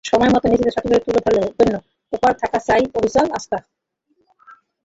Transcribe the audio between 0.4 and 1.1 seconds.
নিজেকে সঠিকভাবে